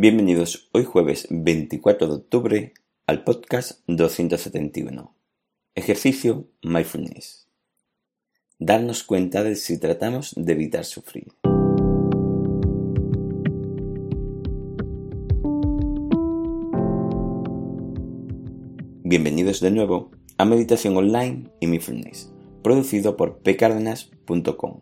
[0.00, 2.72] Bienvenidos hoy jueves 24 de octubre
[3.08, 5.12] al podcast 271.
[5.74, 7.48] Ejercicio Mindfulness.
[8.60, 11.32] Darnos cuenta de si tratamos de evitar sufrir.
[19.02, 24.80] Bienvenidos de nuevo a Meditación Online y Mindfulness, producido por pcardenas.com,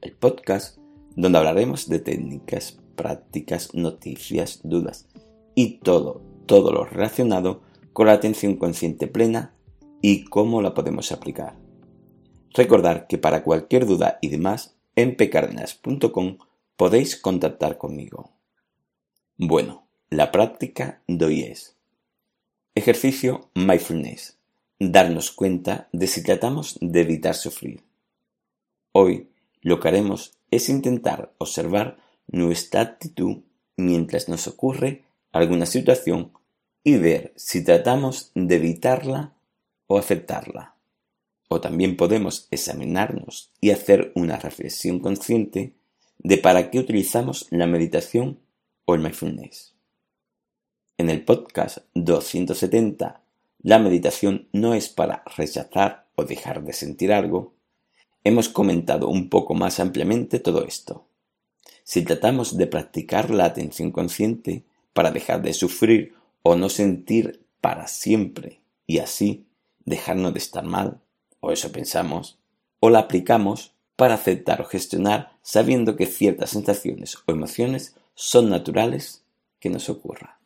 [0.00, 0.78] el podcast
[1.16, 5.06] donde hablaremos de técnicas, prácticas, noticias, dudas
[5.54, 7.62] y todo, todo lo relacionado
[7.92, 9.54] con la atención consciente plena
[10.02, 11.56] y cómo la podemos aplicar.
[12.52, 16.38] Recordar que para cualquier duda y demás, en pcardenas.com
[16.76, 18.30] podéis contactar conmigo.
[19.36, 21.76] Bueno, la práctica de hoy es
[22.76, 24.38] ejercicio mindfulness,
[24.78, 27.84] darnos cuenta de si tratamos de evitar sufrir.
[28.92, 33.42] Hoy lo que haremos es intentar observar nuestra actitud
[33.76, 36.32] mientras nos ocurre alguna situación
[36.82, 39.34] y ver si tratamos de evitarla
[39.86, 40.76] o aceptarla.
[41.48, 45.74] O también podemos examinarnos y hacer una reflexión consciente
[46.18, 48.40] de para qué utilizamos la meditación
[48.84, 49.74] o el mindfulness.
[50.96, 53.20] En el podcast 270,
[53.62, 57.54] la meditación no es para rechazar o dejar de sentir algo,
[58.22, 61.06] hemos comentado un poco más ampliamente todo esto.
[61.84, 67.86] Si tratamos de practicar la atención consciente para dejar de sufrir o no sentir para
[67.86, 69.46] siempre y así
[69.84, 71.00] dejarnos de estar mal,
[71.40, 72.38] o eso pensamos,
[72.80, 79.22] o la aplicamos para aceptar o gestionar sabiendo que ciertas sensaciones o emociones son naturales
[79.60, 80.40] que nos ocurra.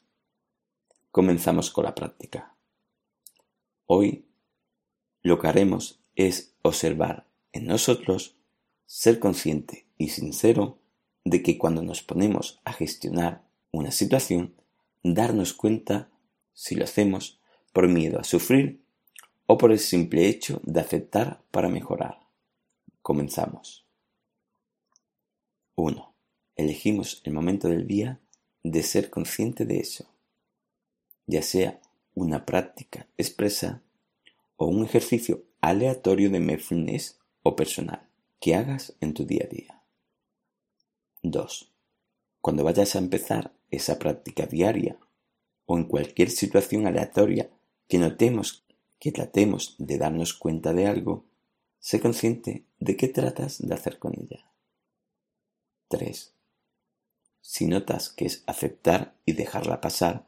[1.13, 2.55] Comenzamos con la práctica.
[3.87, 4.25] Hoy
[5.23, 8.37] lo que haremos es observar en nosotros,
[8.87, 10.78] ser consciente y sincero
[11.29, 14.55] de que cuando nos ponemos a gestionar una situación,
[15.03, 16.09] darnos cuenta
[16.55, 17.39] si lo hacemos
[17.73, 18.83] por miedo a sufrir
[19.47, 22.19] o por el simple hecho de aceptar para mejorar.
[23.03, 23.85] Comenzamos.
[25.77, 26.15] 1.
[26.57, 28.21] Elegimos el momento del día
[28.63, 30.11] de ser consciente de eso,
[31.27, 31.81] ya sea
[32.15, 33.83] una práctica expresa
[34.57, 38.09] o un ejercicio aleatorio de mindfulness o personal
[38.41, 39.78] que hagas en tu día a día.
[41.23, 41.73] 2.
[42.41, 44.99] Cuando vayas a empezar esa práctica diaria
[45.67, 47.51] o en cualquier situación aleatoria
[47.89, 48.65] que notemos
[48.99, 51.25] que tratemos de darnos cuenta de algo,
[51.79, 54.51] sé consciente de qué tratas de hacer con ella.
[55.89, 56.35] 3.
[57.41, 60.27] Si notas que es aceptar y dejarla pasar,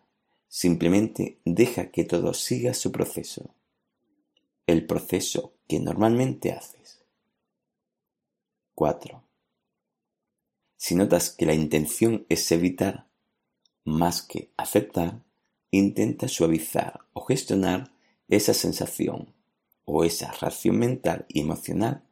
[0.49, 3.55] simplemente deja que todo siga su proceso,
[4.67, 7.05] el proceso que normalmente haces.
[8.75, 9.30] 4.
[10.91, 13.06] Si notas que la intención es evitar
[13.84, 15.23] más que aceptar,
[15.71, 17.93] intenta suavizar o gestionar
[18.27, 19.33] esa sensación
[19.84, 22.03] o esa reacción mental y emocional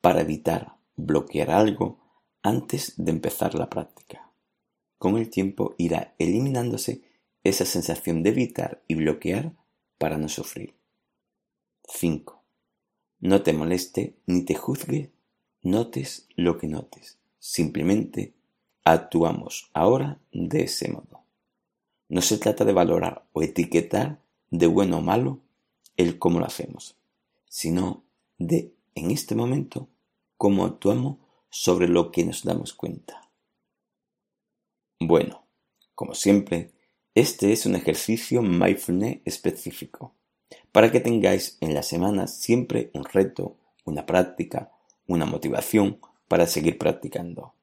[0.00, 2.00] para evitar bloquear algo
[2.42, 4.32] antes de empezar la práctica.
[4.98, 7.02] Con el tiempo irá eliminándose
[7.44, 9.52] esa sensación de evitar y bloquear
[9.98, 10.74] para no sufrir.
[11.84, 12.42] 5.
[13.20, 15.12] No te moleste ni te juzgue,
[15.62, 17.20] notes lo que notes.
[17.38, 18.34] Simplemente
[18.84, 21.24] actuamos ahora de ese modo.
[22.08, 24.20] No se trata de valorar o etiquetar
[24.50, 25.40] de bueno o malo
[25.96, 26.96] el cómo lo hacemos,
[27.48, 28.04] sino
[28.38, 29.88] de, en este momento,
[30.36, 31.18] cómo actuamos
[31.50, 33.30] sobre lo que nos damos cuenta.
[35.00, 35.46] Bueno,
[35.94, 36.72] como siempre,
[37.14, 40.14] este es un ejercicio mindfulness específico,
[40.70, 44.70] para que tengáis en la semana siempre un reto, una práctica,
[45.06, 47.54] una motivación para seguir practicando,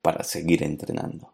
[0.00, 1.32] para seguir entrenando.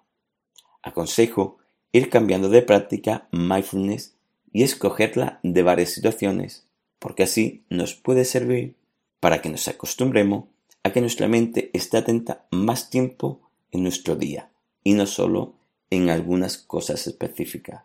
[0.82, 1.58] Aconsejo
[1.92, 4.14] ir cambiando de práctica mindfulness
[4.52, 6.66] y escogerla de varias situaciones,
[6.98, 8.76] porque así nos puede servir
[9.20, 10.44] para que nos acostumbremos
[10.82, 13.40] a que nuestra mente esté atenta más tiempo
[13.70, 14.50] en nuestro día
[14.84, 15.54] y no solo
[15.90, 17.84] en algunas cosas específicas.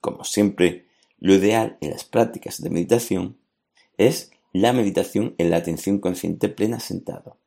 [0.00, 0.86] Como siempre,
[1.18, 3.36] lo ideal en las prácticas de meditación
[3.96, 7.38] es la meditación en la atención consciente plena sentado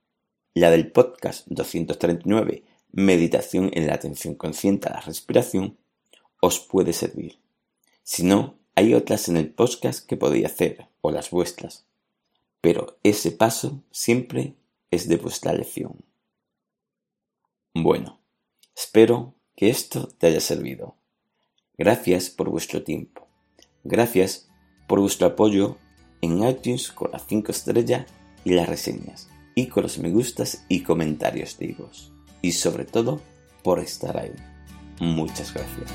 [0.59, 5.77] la del podcast 239 meditación en la atención consciente a la respiración
[6.41, 7.39] os puede servir.
[8.01, 11.85] Si no, hay otras en el podcast que podéis hacer, o las vuestras.
[12.59, 14.55] Pero ese paso siempre
[14.89, 16.03] es de vuestra lección.
[17.75, 18.19] Bueno,
[18.75, 20.95] espero que esto te haya servido.
[21.77, 23.27] Gracias por vuestro tiempo.
[23.83, 24.49] Gracias
[24.87, 25.77] por vuestro apoyo
[26.21, 28.07] en iTunes con las 5 estrellas
[28.43, 31.57] y las reseñas, y con los me gustas y comentarios.
[32.43, 33.19] Y sobre todo,
[33.63, 34.31] por estar ahí.
[34.99, 35.91] Muchas gracias.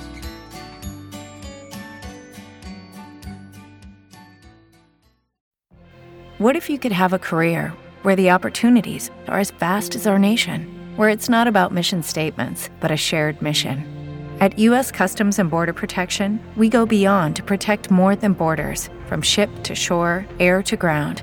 [6.38, 7.72] What if you could have a career
[8.02, 10.66] where the opportunities are as vast as our nation,
[10.96, 13.84] where it's not about mission statements, but a shared mission?
[14.40, 14.90] At U.S.
[14.90, 19.76] Customs and Border Protection, we go beyond to protect more than borders from ship to
[19.76, 21.22] shore, air to ground,